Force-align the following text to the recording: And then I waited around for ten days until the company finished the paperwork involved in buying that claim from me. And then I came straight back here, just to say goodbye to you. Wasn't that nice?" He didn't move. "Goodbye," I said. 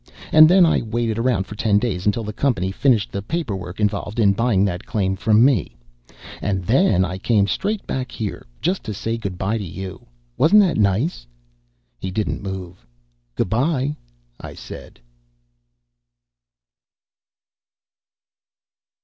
And 0.31 0.49
then 0.49 0.65
I 0.65 0.81
waited 0.81 1.19
around 1.19 1.45
for 1.45 1.53
ten 1.53 1.77
days 1.77 2.07
until 2.07 2.23
the 2.23 2.33
company 2.33 2.71
finished 2.71 3.11
the 3.11 3.21
paperwork 3.21 3.79
involved 3.79 4.19
in 4.19 4.33
buying 4.33 4.65
that 4.65 4.87
claim 4.87 5.15
from 5.15 5.45
me. 5.45 5.77
And 6.41 6.63
then 6.65 7.05
I 7.05 7.19
came 7.19 7.45
straight 7.45 7.85
back 7.85 8.11
here, 8.11 8.47
just 8.61 8.83
to 8.85 8.95
say 8.95 9.15
goodbye 9.15 9.59
to 9.59 9.63
you. 9.63 10.07
Wasn't 10.39 10.61
that 10.63 10.77
nice?" 10.77 11.27
He 11.99 12.09
didn't 12.09 12.41
move. 12.41 12.83
"Goodbye," 13.35 13.95
I 14.39 14.55
said. 14.55 14.99